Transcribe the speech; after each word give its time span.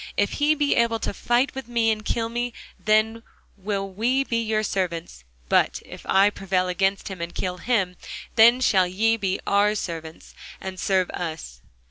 If 0.17 0.31
he 0.41 0.55
be 0.55 0.75
able 0.77 0.97
to 0.97 1.13
fight 1.13 1.53
with 1.53 1.67
me, 1.67 1.91
and 1.91 2.03
to 2.03 2.11
kill 2.11 2.27
me, 2.27 2.53
then 2.79 3.21
will 3.55 3.87
we 3.87 4.23
be 4.23 4.41
your 4.41 4.63
servants: 4.63 5.23
but 5.47 5.79
if 5.85 6.07
I 6.07 6.31
prevail 6.31 6.67
against 6.67 7.07
him, 7.09 7.21
and 7.21 7.35
kill 7.35 7.57
him, 7.57 7.97
then 8.33 8.61
shall 8.61 8.87
ye 8.87 9.15
be 9.15 9.39
our 9.45 9.75
servants, 9.75 10.33
and 10.59 10.79
serve 10.79 11.11
us. 11.11 11.61